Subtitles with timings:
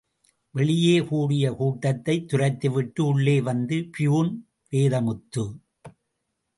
[0.55, 4.31] வெளியே கூடிய கூட்டத்தை துரத்திவிட்டு உள்ளே வந்த பியூன்
[4.71, 5.45] வேதமுத்து.